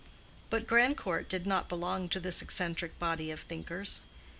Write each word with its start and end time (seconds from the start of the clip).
But 0.49 0.65
Grandcourt 0.65 1.29
did 1.29 1.45
not 1.45 1.69
belong 1.69 2.09
to 2.09 2.19
this 2.19 2.41
eccentric 2.41 2.97
body 2.97 3.29
of 3.29 3.39
thinkers. 3.41 4.01